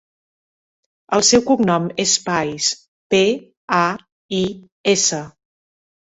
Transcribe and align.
El 1.17 1.25
seu 1.27 1.43
cognom 1.49 1.85
és 2.05 2.13
Pais: 2.31 2.71
pe, 3.15 3.21
a, 3.83 3.85
i, 4.41 4.43
essa. 4.97 5.23